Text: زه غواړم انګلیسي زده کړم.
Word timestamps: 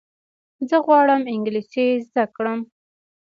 زه 0.69 0.77
غواړم 0.85 1.21
انګلیسي 1.35 1.85
زده 2.07 2.25
کړم. 2.35 2.59